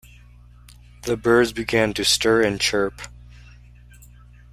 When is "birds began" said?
1.15-1.93